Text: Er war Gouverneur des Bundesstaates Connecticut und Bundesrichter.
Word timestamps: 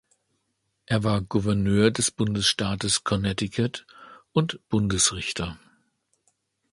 Er 0.87 1.03
war 1.03 1.21
Gouverneur 1.21 1.91
des 1.91 2.09
Bundesstaates 2.09 3.03
Connecticut 3.03 3.85
und 4.33 4.59
Bundesrichter. 4.67 5.59